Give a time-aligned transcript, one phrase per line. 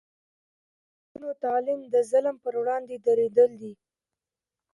[0.03, 3.73] د نجونو تعلیم د ظلم پر وړاندې دریدل دي.